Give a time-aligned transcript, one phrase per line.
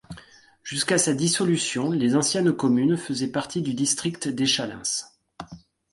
[0.63, 5.05] Jusqu'à sa dissolution, les anciennes commune faisait partie du district d'Échallens.